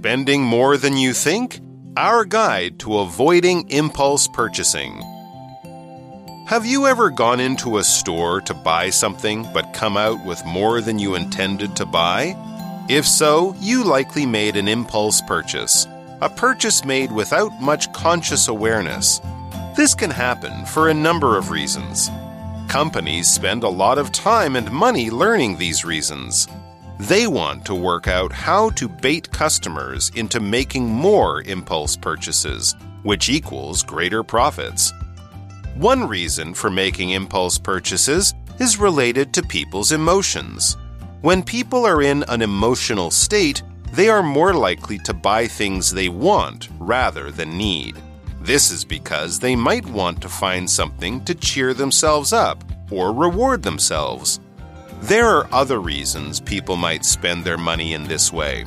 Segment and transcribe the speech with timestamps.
[0.00, 1.60] Spending more than you think?
[1.94, 5.02] Our guide to avoiding impulse purchasing.
[6.46, 10.80] Have you ever gone into a store to buy something but come out with more
[10.80, 12.34] than you intended to buy?
[12.88, 15.86] If so, you likely made an impulse purchase,
[16.22, 19.20] a purchase made without much conscious awareness.
[19.76, 22.08] This can happen for a number of reasons.
[22.68, 26.48] Companies spend a lot of time and money learning these reasons.
[27.00, 33.30] They want to work out how to bait customers into making more impulse purchases, which
[33.30, 34.92] equals greater profits.
[35.76, 40.76] One reason for making impulse purchases is related to people's emotions.
[41.22, 43.62] When people are in an emotional state,
[43.94, 47.96] they are more likely to buy things they want rather than need.
[48.42, 53.62] This is because they might want to find something to cheer themselves up or reward
[53.62, 54.38] themselves.
[55.02, 58.66] There are other reasons people might spend their money in this way.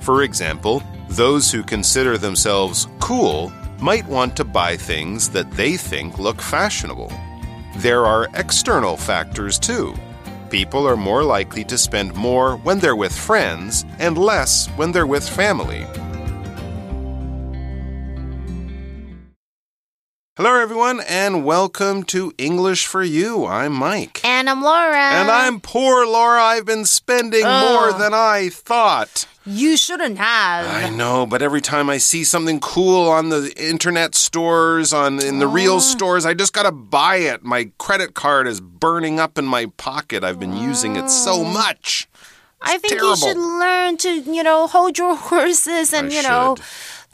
[0.00, 6.18] For example, those who consider themselves cool might want to buy things that they think
[6.18, 7.12] look fashionable.
[7.76, 9.94] There are external factors too.
[10.48, 15.06] People are more likely to spend more when they're with friends and less when they're
[15.06, 15.84] with family.
[20.36, 23.44] Hello, everyone, and welcome to English for You.
[23.44, 24.23] I'm Mike.
[24.44, 24.98] And I'm Laura.
[24.98, 26.42] And I'm poor Laura.
[26.42, 29.26] I've been spending more than I thought.
[29.46, 30.66] You shouldn't have.
[30.66, 35.38] I know, but every time I see something cool on the internet stores, on in
[35.38, 37.42] the real stores, I just gotta buy it.
[37.42, 40.22] My credit card is burning up in my pocket.
[40.22, 42.06] I've been using it so much.
[42.60, 43.08] I think terrible.
[43.12, 46.64] you should learn to, you know, hold your horses and, I you know, should.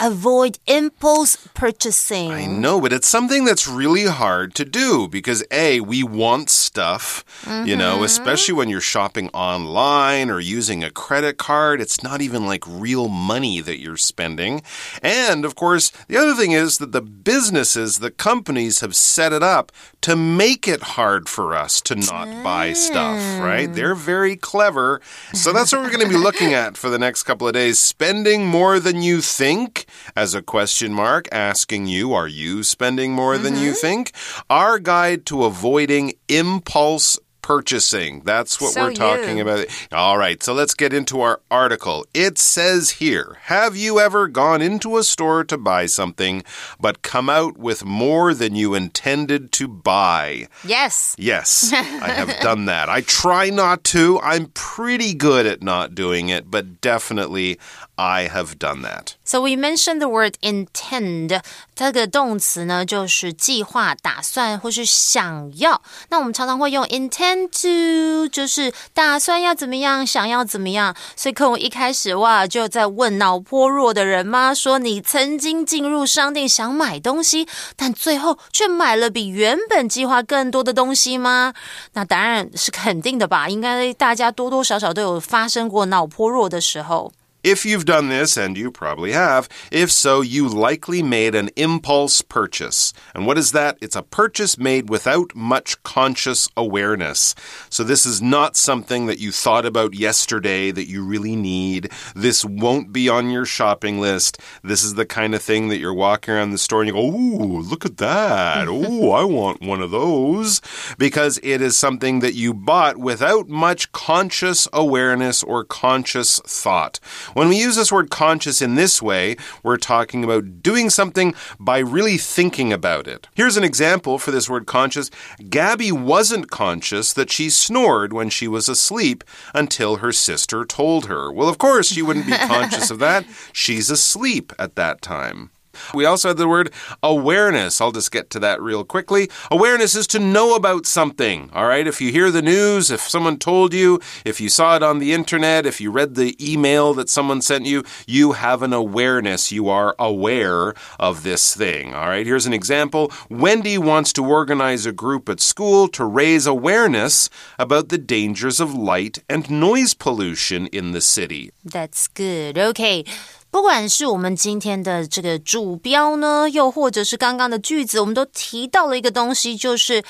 [0.01, 2.31] Avoid impulse purchasing.
[2.31, 7.23] I know, but it's something that's really hard to do because A, we want stuff,
[7.65, 8.03] you know, mm-hmm.
[8.03, 11.79] especially when you're shopping online or using a credit card.
[11.79, 14.63] It's not even like real money that you're spending.
[15.03, 19.43] And of course, the other thing is that the businesses, the companies have set it
[19.43, 23.69] up to make it hard for us to not buy stuff, right?
[23.69, 23.75] Mm.
[23.75, 24.99] They're very clever.
[25.33, 27.77] So that's what we're going to be looking at for the next couple of days.
[27.77, 29.85] Spending more than you think
[30.15, 33.87] as a question mark, asking you, are you spending more than you mm-hmm.
[33.87, 34.11] think?
[34.49, 38.21] Our guide to avoiding impulse purchasing.
[38.23, 39.43] That's what So we're talking you.
[39.43, 39.65] about.
[39.91, 42.05] All right, so let's get into our article.
[42.13, 46.43] It says here Have you ever gone into a store to buy something,
[46.79, 50.47] but come out with more than you intended to buy?
[50.63, 51.15] Yes.
[51.17, 52.89] Yes, I have done that.
[52.89, 54.19] I try not to.
[54.21, 57.59] I'm pretty good at not doing it, but definitely
[58.00, 59.14] I have done that.
[59.24, 61.40] So we mentioned the word intend，
[61.74, 65.80] 这个动词呢就是计划、打算或是想要。
[66.10, 70.94] 那我们常常会用 intend to，就是打算要怎么样，想要怎么样。
[71.16, 74.52] 所以课文一开始哇就在问脑波弱的人吗？
[74.54, 81.54] 说你曾经进入商店想买东西，但最后却买了比原本计划更多的东西吗？
[81.94, 83.48] 那答案是肯定的吧？
[83.48, 87.12] 应该大家多多少少都有发生过脑波弱的时候。
[87.43, 92.21] If you've done this, and you probably have, if so, you likely made an impulse
[92.21, 92.93] purchase.
[93.15, 93.77] And what is that?
[93.81, 97.33] It's a purchase made without much conscious awareness.
[97.69, 101.91] So, this is not something that you thought about yesterday that you really need.
[102.15, 104.39] This won't be on your shopping list.
[104.63, 107.07] This is the kind of thing that you're walking around the store and you go,
[107.07, 108.67] Ooh, look at that.
[108.67, 110.61] Ooh, I want one of those.
[110.97, 116.99] Because it is something that you bought without much conscious awareness or conscious thought.
[117.33, 121.79] When we use this word conscious in this way, we're talking about doing something by
[121.79, 123.27] really thinking about it.
[123.35, 125.09] Here's an example for this word conscious.
[125.49, 131.31] Gabby wasn't conscious that she snored when she was asleep until her sister told her.
[131.31, 133.25] Well, of course, she wouldn't be conscious of that.
[133.53, 135.51] She's asleep at that time.
[135.93, 136.71] We also had the word
[137.03, 137.81] awareness.
[137.81, 139.29] I'll just get to that real quickly.
[139.49, 141.49] Awareness is to know about something.
[141.53, 141.87] All right.
[141.87, 145.13] If you hear the news, if someone told you, if you saw it on the
[145.13, 149.51] internet, if you read the email that someone sent you, you have an awareness.
[149.51, 151.93] You are aware of this thing.
[151.93, 152.25] All right.
[152.25, 157.89] Here's an example Wendy wants to organize a group at school to raise awareness about
[157.89, 161.51] the dangers of light and noise pollution in the city.
[161.63, 162.57] That's good.
[162.57, 163.05] OK.
[163.51, 170.01] 不管是我们今天的这个主标呢，又或者是刚刚的句子，我们都提到了一个东西，就是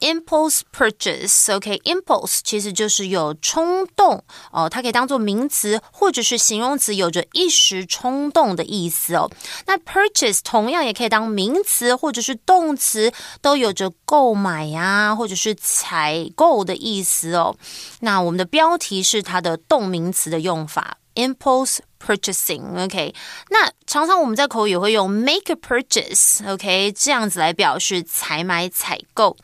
[0.00, 1.54] impulse purchase。
[1.54, 9.30] OK，impulse、其实就是有冲动哦，它可以当做名词或者是形容词，有着一时冲动的意思哦。
[9.66, 13.12] 那 purchase 同样也可以当名词或者是动词，
[13.42, 17.54] 都有着购买呀、或者是采购的意思哦。
[18.00, 20.96] 那我们的标题是它的动名词的用法。
[21.16, 23.14] impulse purchasing，OK？、
[23.50, 29.36] 那常常我们在口语会用 make a purchase，OK？、这样子来表示采买采购。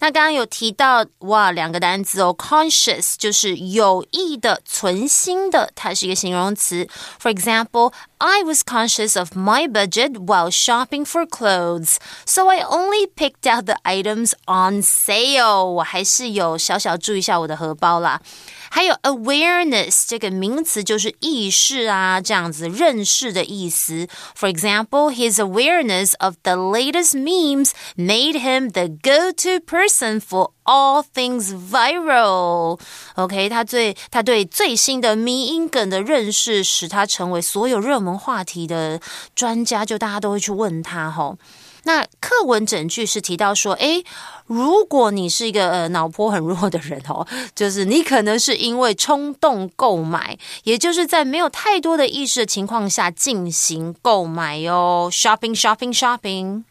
[0.00, 6.88] 那刚刚有提到哇，两个单词哦，conscious 就是有意的、存心的，它是一个形容词。
[7.20, 11.96] For example, I was conscious of my budget while shopping for clothes,
[12.26, 15.64] so I only picked out the items on sale.
[15.64, 18.20] 我还是有小小注意一下我的荷包啦。
[18.72, 24.06] 还有 awareness 这个名词就是意识啊，这样子认识的意思。
[24.38, 31.53] For example, his awareness of the latest memes made him the go-to person for all things
[31.53, 32.79] viral.
[33.15, 38.99] OK，他最他对最新的迷音梗的认识，使他成为所有热门话题的
[39.35, 41.37] 专家，就大家都会去问他吼。
[41.87, 44.03] 那课文整句是提到说，诶，
[44.47, 56.63] 如果你是一个呃脑波很弱的人哦，就是你可能是因为冲动购买，也就是在没有太多的意识的情况下进行购买哟，shopping shopping shopping。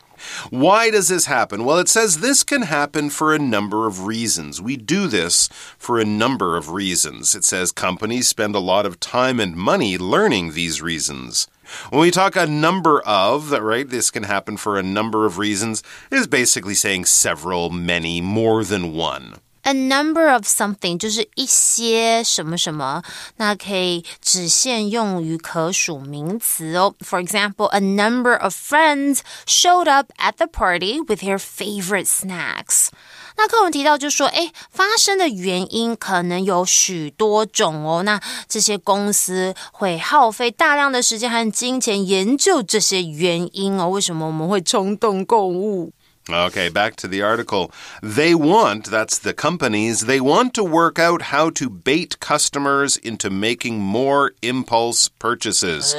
[0.50, 1.64] Why does this happen?
[1.64, 4.60] Well, it says this can happen for a number of reasons.
[4.60, 5.48] We do this
[5.78, 7.34] for a number of reasons.
[7.34, 11.48] It says companies spend a lot of time and money learning these reasons.
[11.90, 15.82] When we talk a number of, right, this can happen for a number of reasons,
[16.10, 19.36] is basically saying several, many, more than one.
[19.64, 23.02] A number of something 就是一些什么什么，
[23.36, 26.94] 那可以只限用于可数名词哦。
[27.00, 32.88] For example, a number of friends showed up at the party with their favorite snacks.
[33.36, 38.02] 那课文提到，就说，哎，发生的原因可能有许多种哦。
[38.02, 43.88] 那这些公司会耗费大量的时间和金钱研究这些原因哦。
[43.88, 45.92] 为什么我们会冲动购物
[46.28, 47.70] ？Okay, back to the article.
[48.02, 53.28] They want, that's the companies, they want to work out how to bait customers into
[53.28, 55.94] making more impulse purchases.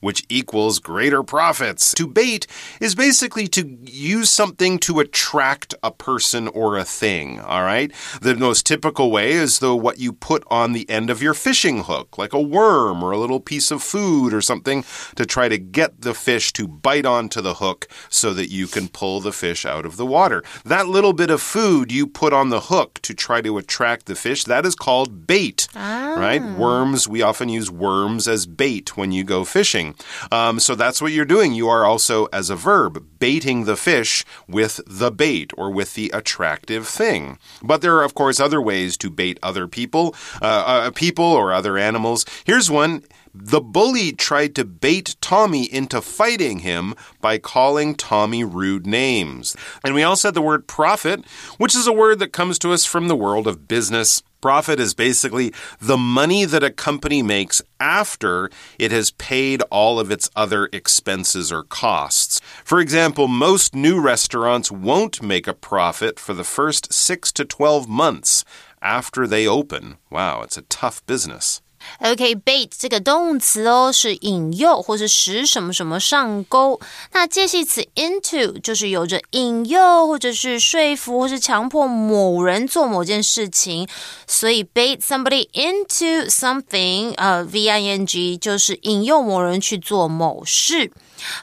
[0.00, 1.94] Which equals greater profits.
[1.94, 2.46] To bait
[2.80, 7.92] is basically to use something to attract a person or a thing, all right?
[8.20, 11.84] The most typical way is the what you put on the end of your fishing
[11.84, 14.84] hook, like a worm or a little piece of food or something
[15.14, 18.88] to try to get the fish to bite onto the hook so that you can
[18.88, 20.42] pull the fish out of the water.
[20.64, 24.14] That little bit of food you put on the hook to try to attract the
[24.14, 26.14] fish, that is called bait, ah.
[26.18, 26.42] right?
[26.42, 29.85] Worms, we often use worms as bait when you go fishing.
[30.32, 31.52] Um, so that's what you're doing.
[31.52, 36.10] You are also, as a verb, baiting the fish with the bait or with the
[36.14, 37.38] attractive thing.
[37.62, 41.52] But there are, of course, other ways to bait other people, uh, uh, people or
[41.52, 42.24] other animals.
[42.44, 43.04] Here's one.
[43.38, 49.54] The bully tried to bait Tommy into fighting him by calling Tommy rude names.
[49.84, 51.24] And we also had the word profit,
[51.58, 54.22] which is a word that comes to us from the world of business.
[54.40, 60.10] Profit is basically the money that a company makes after it has paid all of
[60.10, 62.40] its other expenses or costs.
[62.64, 67.86] For example, most new restaurants won't make a profit for the first 6 to 12
[67.86, 68.44] months
[68.80, 69.98] after they open.
[70.10, 71.60] Wow, it's a tough business.
[71.99, 76.79] OK，bait 这个动词哦，是引诱或是使什么什么上钩。
[77.11, 83.87] 那介系词 into 就是有着引诱或者是说服或是强迫某人做某件事情，
[84.27, 90.91] 所以 bait somebody into something，呃，v i n g 就是引诱某人去做某事。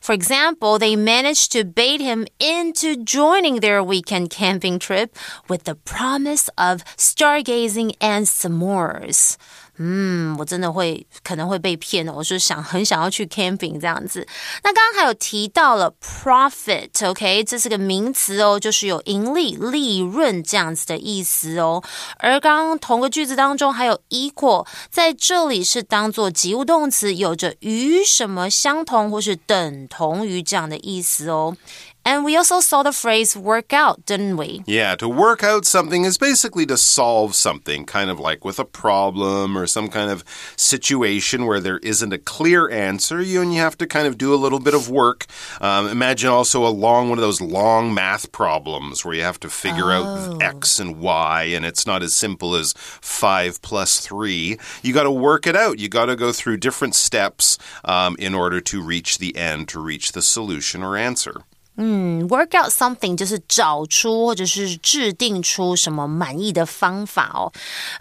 [0.02, 5.10] For example, they managed to bait him into joining their weekend camping trip
[5.48, 9.34] with the promise of stargazing and s'mores.
[9.77, 12.13] 嗯，我真的会可能会被骗的。
[12.13, 14.27] 我是想很想要去 camping 这样子。
[14.63, 21.83] 那刚刚还有提到了 profit，OK，这是个名词哦，就是有盈利、利润这样子的意思哦。
[22.17, 31.57] 而刚刚同个句子当中还有 equal，在这里是当做及物动词，有着与什么相同或是等同于这样的意思哦。
[32.05, 34.63] And we also saw the phrase work out, didn't we?
[34.65, 38.65] Yeah, to work out something is basically to solve something, kind of like with a
[38.65, 40.23] problem or some kind of
[40.57, 43.21] situation where there isn't a clear answer.
[43.21, 45.25] You and you have to kind of do a little bit of work.
[45.61, 49.49] Um, imagine also a long one of those long math problems where you have to
[49.49, 50.03] figure oh.
[50.03, 54.57] out x and y, and it's not as simple as five plus three.
[54.81, 55.79] You got to work it out.
[55.79, 59.79] You got to go through different steps um, in order to reach the end, to
[59.79, 61.43] reach the solution or answer.
[61.77, 67.51] 嗯，work out something 就是找出或者是制定出什么满意的方法哦。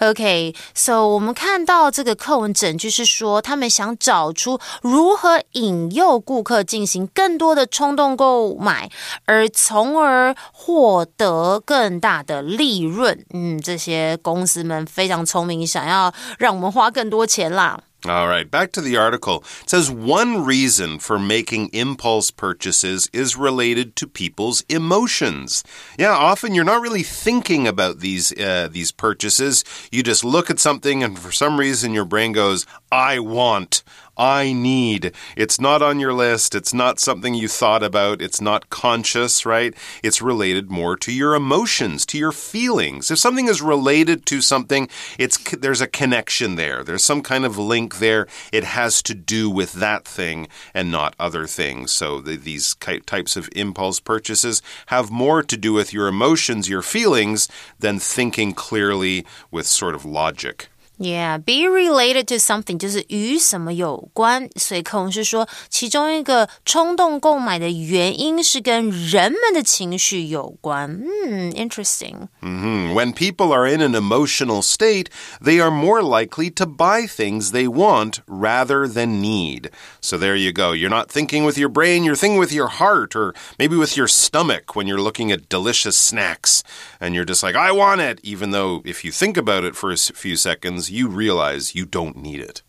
[0.00, 8.90] OK，so 我们看到这个课文整句是说，他们想找出如何引诱顾客进行更多的冲动购买，
[9.24, 13.24] 而从而获得更大的利润。
[13.32, 17.80] 嗯，这些公司们非常聪明，想要让我们花更多钱啦。
[18.04, 19.44] All right, back to the article.
[19.62, 25.62] It says one reason for making impulse purchases is related to people's emotions.
[25.96, 29.64] Yeah, often you're not really thinking about these uh, these purchases.
[29.92, 33.84] You just look at something, and for some reason, your brain goes, "I want."
[34.16, 35.12] I need.
[35.36, 36.54] It's not on your list.
[36.54, 38.20] It's not something you thought about.
[38.20, 39.74] It's not conscious, right?
[40.02, 43.10] It's related more to your emotions, to your feelings.
[43.10, 44.88] If something is related to something,
[45.18, 46.84] it's there's a connection there.
[46.84, 48.26] There's some kind of link there.
[48.52, 51.90] It has to do with that thing and not other things.
[51.90, 56.82] So the, these types of impulse purchases have more to do with your emotions, your
[56.82, 60.68] feelings, than thinking clearly with sort of logic.
[61.01, 71.03] Yeah, be related to something 就是与什么有关，所以课文是说，其中一个冲动购买的原因是跟人们的情绪有关。
[71.27, 72.29] 嗯，interesting.
[72.41, 72.93] Mm -hmm.
[72.95, 75.09] When people are in an emotional state,
[75.39, 79.69] they are more likely to buy things they want rather than need.
[80.01, 80.73] So there you go.
[80.73, 84.07] You're not thinking with your brain, you're thinking with your heart or maybe with your
[84.07, 86.63] stomach when you're looking at delicious snacks
[86.99, 89.91] and you're just like, I want it, even though if you think about it for
[89.91, 92.61] a few seconds, you realize you don't need it.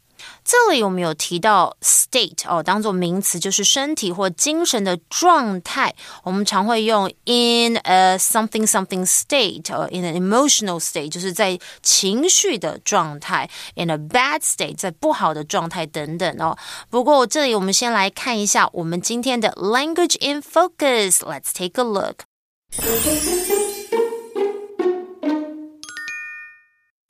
[0.45, 5.95] 这里我们有提到 state 哦，当做名词就是身体或精神的状态。
[6.23, 16.57] 我们常会用 in a something something state 哦，in an emotional state 就是在情绪的状态，in a bad state 在不好的状态等等哦。
[16.88, 22.25] 不过这里我们先来看一下我们今天的 language in focus。Let's take a look.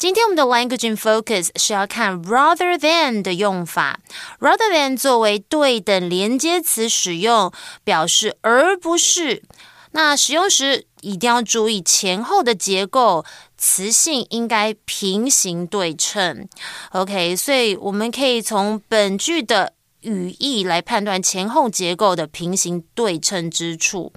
[0.03, 4.01] 今天我们的 language in focus 是要看 rather than 的用法。
[4.41, 7.53] rather than 作为对等连接词使用，
[7.85, 9.43] 表示而不是。
[9.91, 13.23] 那使用时一定要注意前后的结构，
[13.57, 16.49] 词性应该平行对称。
[16.91, 19.71] OK，所以我们可以从本句的。
[20.03, 24.13] 语义来判断前后结构的平行对称之处。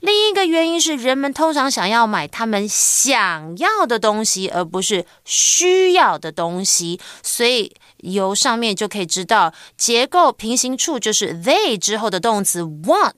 [0.00, 7.00] 另一个原因是，人们通常想要买他们想要的东西，而不是需要的东西。
[7.22, 13.12] 所以由上面就可以知道，结构平行处就是 they 之后的动词 want，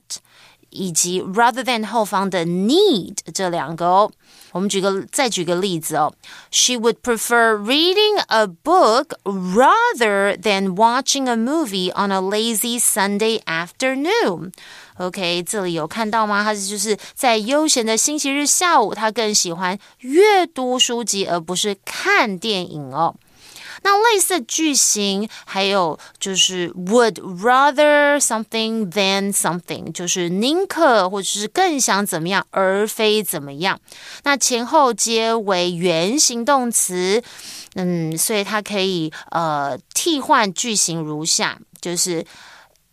[0.71, 4.11] 以及 rather than 后方的 need 这两个哦。
[4.51, 6.13] 我们举个再举个例子哦
[6.49, 14.51] ，She would prefer reading a book rather than watching a movie on a lazy Sunday afternoon。
[14.97, 16.43] OK，这里有看到吗？
[16.43, 23.15] 他就是在悠闲的星期日下午，他更喜欢阅读书籍而不是看电影哦。
[23.83, 33.79] 那类似句型还有就是 would rather something than something，就是宁可或者是更想怎么样，而非怎么样。
[34.23, 37.23] 那前后皆为原形动词，
[37.73, 42.23] 嗯，所以它可以呃替换句型如下，就是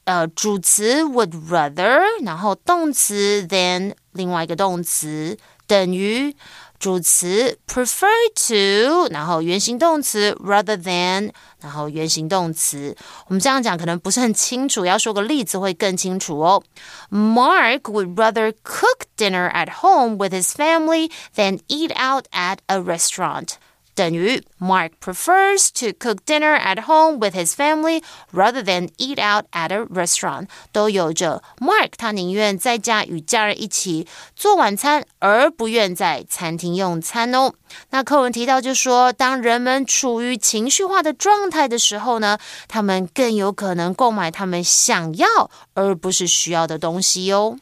[0.05, 6.35] 呃主词 would rather，然后动词 than 另外一个动词等于。
[6.80, 12.96] 主词 prefer to，然后原形动词 rather than，然后原形动词。
[13.28, 16.62] 我们这样讲可能不是很清楚，要说个例子会更清楚哦。
[17.10, 23.52] Mark would rather cook dinner at home with his family than eat out at a restaurant.
[23.99, 28.01] 等于 Mark prefers to cook dinner at home with his family
[28.33, 30.47] rather than eat out at a restaurant。
[30.71, 37.53] 都有着 Mark 他宁愿在家与家人一起做晚餐，而不愿在餐厅用餐哦。
[37.91, 42.39] 那课文提到就说，当人们处于情绪化的状态的时候呢，
[42.69, 47.59] 他们更有可能购买他们想要而不是需要的东西哟。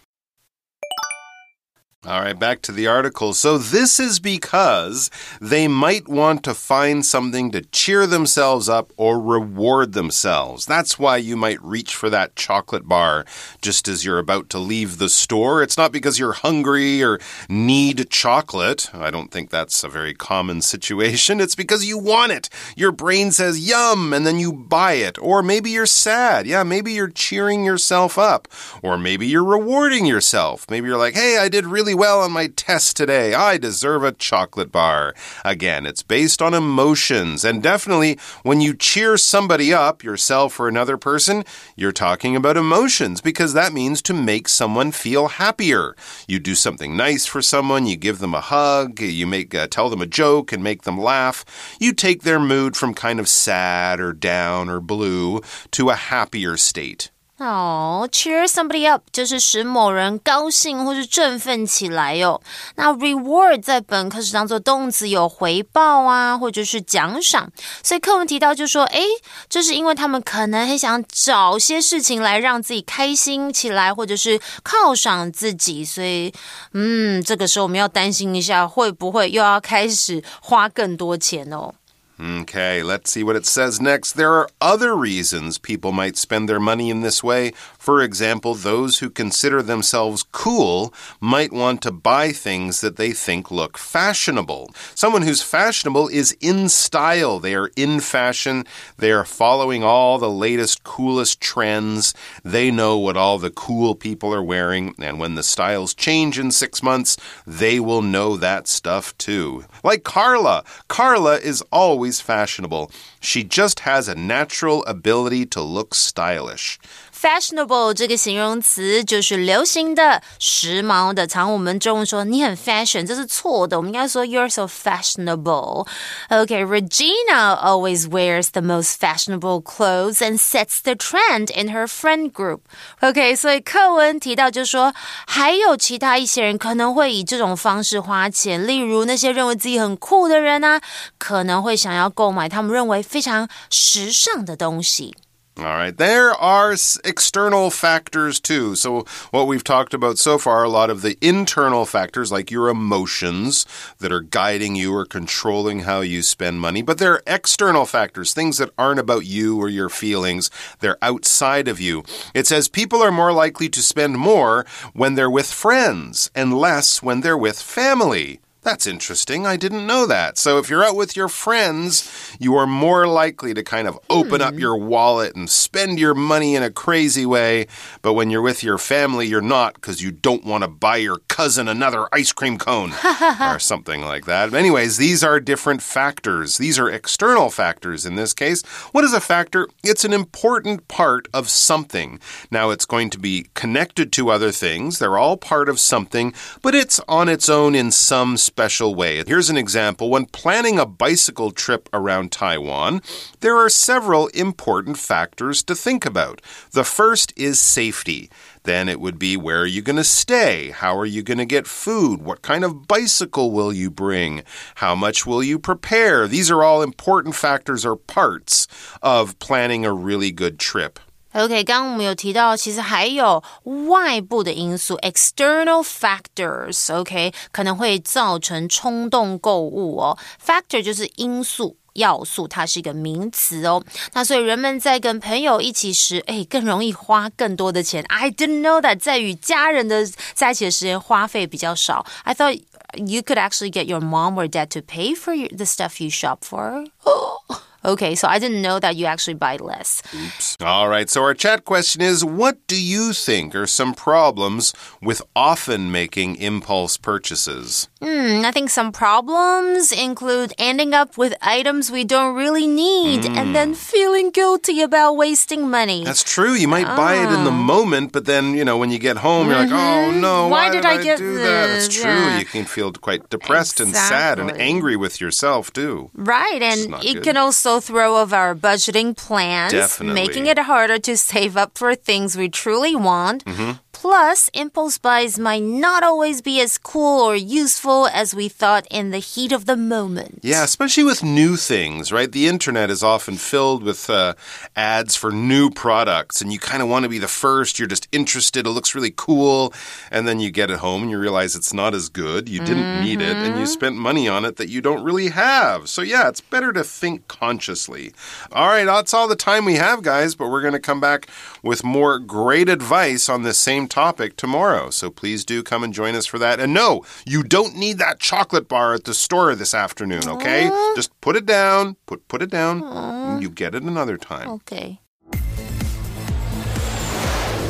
[2.07, 3.35] All right, back to the article.
[3.35, 5.11] So, this is because
[5.41, 10.67] they might want to find something to cheer themselves up or reward themselves.
[10.67, 13.25] That's why you might reach for that chocolate bar
[13.61, 15.65] just as you're about to leave the store.
[15.65, 18.89] It's not because you're hungry or need chocolate.
[18.95, 21.41] I don't think that's a very common situation.
[21.41, 22.49] It's because you want it.
[22.77, 25.19] Your brain says yum, and then you buy it.
[25.21, 26.47] Or maybe you're sad.
[26.47, 28.47] Yeah, maybe you're cheering yourself up.
[28.81, 30.71] Or maybe you're rewarding yourself.
[30.71, 33.35] Maybe you're like, hey, I did really well on my test today.
[33.35, 35.15] I deserve a chocolate bar.
[35.45, 37.45] Again, it's based on emotions.
[37.45, 43.21] And definitely, when you cheer somebody up, yourself or another person, you're talking about emotions
[43.21, 45.97] because that means to make someone feel happier.
[46.29, 49.89] You do something nice for someone, you give them a hug, you make uh, tell
[49.89, 51.45] them a joke and make them laugh.
[51.81, 55.41] You take their mood from kind of sad or down or blue
[55.73, 57.11] to a happier state.
[57.39, 62.41] 哦、c h e e r somebody up 就是使某人高兴或是振奋起来哟。
[62.77, 67.53] 那 reward 在本课是当做动词，有回报啊，或者是奖赏。
[67.83, 69.03] 所以课文提到就说，诶，
[69.51, 75.85] 这是因为他们可能很想找些事情来让自己开心起来，或者是犒赏自己。
[75.85, 76.33] 所以，
[76.73, 81.75] 嗯，这个时候我们要担心一下，会不会又要开始花更多钱哦
[82.19, 84.13] ？Okay, let's see what it says next.
[84.13, 87.53] There are other reasons people might spend their money in this way.
[87.87, 93.53] For example, those who consider themselves cool might want to buy things that they think
[93.53, 94.75] look fashionable.
[94.97, 97.39] Someone who's fashionable is in style.
[97.39, 98.65] They are in fashion.
[98.99, 102.13] They are following all the latest, coolest trends.
[102.43, 104.97] They know what all the cool people are wearing.
[104.99, 107.17] And when the styles change in six months,
[107.47, 109.65] they will know that stuff too.
[109.85, 110.65] Like Carla.
[110.89, 112.91] Carla is always fashionable.
[113.21, 116.81] She just has a natural ability to look stylish.
[117.19, 121.27] Fashionable 这个形容词就是流行的、时髦的。
[121.27, 123.79] 常我们中文说你很 fashion，这是错的。
[123.79, 125.89] 我们应该说 You're so fashionable。
[126.29, 132.61] OK，Regina always wears the most fashionable clothes and sets the trend in her friend group。
[133.01, 134.95] OK，所以课文提到就说，
[135.27, 140.83] 还有其他一些人可能会以这种方式花钱，例如那些认为自己很酷的人啊，
[141.17, 145.17] 可能会想要购买他们认为非常时尚的东西。
[145.59, 145.97] All right.
[145.97, 146.73] There are
[147.03, 148.75] external factors too.
[148.75, 152.69] So, what we've talked about so far, a lot of the internal factors like your
[152.69, 153.65] emotions
[153.99, 156.83] that are guiding you or controlling how you spend money.
[156.83, 161.69] But there are external factors, things that aren't about you or your feelings, they're outside
[161.69, 162.05] of you.
[162.35, 167.03] It says people are more likely to spend more when they're with friends and less
[167.03, 168.41] when they're with family.
[168.67, 169.47] That's interesting.
[169.47, 170.39] I didn't know that.
[170.39, 174.43] So if you're out with your friends, you are more likely to kind of open
[174.43, 174.59] up hmm.
[174.59, 177.69] your wallet and spend your money in a crazy way.
[178.03, 181.19] But when you're with your family, you're not because you don't want to buy your
[181.29, 182.93] cousin another ice cream cone
[183.41, 184.51] or something like that.
[184.51, 186.59] But anyways, these are different factors.
[186.59, 188.65] These are external factors in this case.
[188.91, 189.69] What is a factor?
[189.85, 192.19] It's an important part of something.
[192.51, 194.99] Now, it's going to be connected to other things.
[194.99, 199.23] They're all part of something, but it's on its own in some special way.
[199.27, 200.09] Here's an example.
[200.09, 203.03] When planning a bicycle trip around Taiwan,
[203.41, 206.41] there are several important factors to think about.
[206.71, 208.31] The first is safety.
[208.63, 210.71] Then it would be where are you going to stay?
[210.71, 212.23] How are you going to get food?
[212.23, 214.43] What kind of bicycle will you bring?
[214.77, 216.27] How much will you prepare?
[216.27, 218.67] These are all important factors or parts
[219.03, 220.99] of planning a really good trip.
[221.36, 223.42] OK，刚刚我们有提到，其实还有
[223.90, 230.18] 外部的因素 （external factors），OK，可能会造成冲动购物哦。
[230.46, 231.78] Factor 就是因素。
[231.96, 233.84] 要素，它是一个名词哦。
[234.14, 238.02] 那所以人们在跟朋友一起时，哎，更容易花更多的钱。
[238.08, 242.06] I didn't know that 在与家人的在一起的时间花费比较少。
[242.24, 242.62] I thought
[242.96, 246.38] you could actually get your mom or dad to pay for the stuff you shop
[246.50, 246.86] for.
[247.87, 250.03] Okay, so I didn't know that you actually buy less.
[250.13, 250.57] Oops.
[250.61, 255.23] All right, so our chat question is What do you think are some problems with
[255.37, 257.89] often making impulse purchases?
[258.03, 263.37] Hmm, I think some problems include ending up with items we don't really need mm.
[263.37, 266.05] and then feeling guilty about wasting money.
[266.05, 266.55] That's true.
[266.55, 266.97] You might oh.
[266.97, 267.63] buy it in the ah.
[267.75, 269.77] moment, but then, you know, when you get home, you're mm -hmm.
[269.77, 270.21] like, oh mm-hmm.
[270.21, 271.49] no, why, why did, did, I, get do this?
[271.49, 271.71] that?
[271.77, 272.11] It's true.
[272.11, 272.39] Yeah.
[272.39, 274.01] You can feel quite depressed exactly.
[274.01, 276.11] and sad and angry with yourself, too.
[276.15, 277.25] Right, and it good.
[277.25, 280.15] can also throw of our budgeting plans, Definitely.
[280.15, 283.45] making it harder to save up for things we truly want.
[283.47, 283.79] Mm -hmm.
[284.09, 289.11] Plus, impulse buys might not always be as cool or useful as we thought in
[289.11, 290.39] the heat of the moment.
[290.43, 292.31] Yeah, especially with new things, right?
[292.31, 294.35] The internet is often filled with uh,
[294.77, 297.81] ads for new products, and you kind of want to be the first.
[297.81, 298.65] You're just interested.
[298.65, 299.75] It looks really cool.
[300.13, 302.49] And then you get it home and you realize it's not as good.
[302.49, 303.03] You didn't mm -hmm.
[303.03, 303.79] need it, and you mm-hmm.
[303.79, 305.89] spent money on it that you don't really have.
[305.89, 308.13] So, yeah, it's better to think consciously.
[308.53, 311.27] All right, that's all the time we have, guys, but we're going to come back
[311.63, 314.91] with more great advice on this same topic tomorrow.
[314.91, 316.61] So please do come and join us for that.
[316.61, 320.69] And no, you don't need that chocolate bar at the store this afternoon, okay?
[320.71, 320.97] Aww.
[320.97, 323.41] Just put it down, put put it down.
[323.41, 324.51] You get it another time.
[324.51, 325.01] Okay.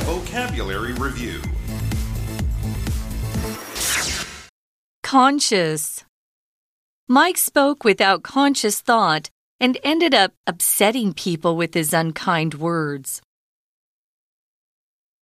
[0.03, 1.41] Vocabulary review.
[5.05, 6.05] Conscious.
[7.09, 13.23] Mike spoke without conscious thought and ended up upsetting people with his unkind words.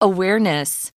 [0.04, 0.92] Awareness.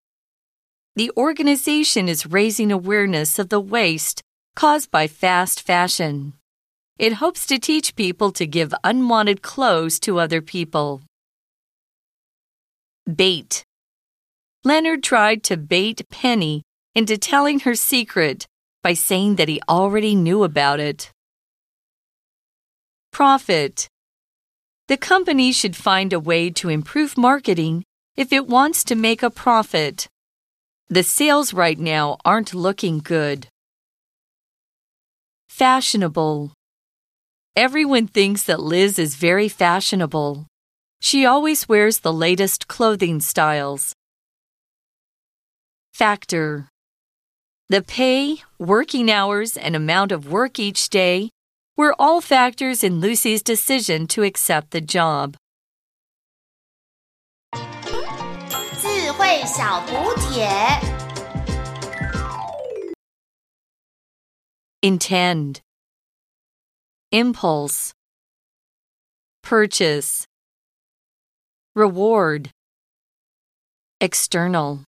[0.94, 4.20] The organization is raising awareness of the waste
[4.54, 6.34] caused by fast fashion.
[6.98, 11.00] It hopes to teach people to give unwanted clothes to other people.
[13.06, 13.64] Bait.
[14.62, 16.62] Leonard tried to bait Penny
[16.94, 18.46] into telling her secret
[18.82, 21.10] by saying that he already knew about it.
[23.10, 23.88] Profit.
[24.88, 27.84] The company should find a way to improve marketing
[28.18, 30.08] if it wants to make a profit.
[30.88, 33.46] The sales right now aren't looking good.
[35.48, 36.50] Fashionable.
[37.54, 40.48] Everyone thinks that Liz is very fashionable.
[41.00, 43.92] She always wears the latest clothing styles.
[45.92, 46.66] Factor.
[47.68, 51.30] The pay, working hours, and amount of work each day
[51.76, 55.36] were all factors in Lucy's decision to accept the job.
[59.27, 60.47] 智慧小补帖
[64.81, 65.59] Intend.
[67.11, 67.91] Impulse.
[69.41, 70.25] Purchase.
[71.75, 72.51] Reward.
[73.99, 74.85] External.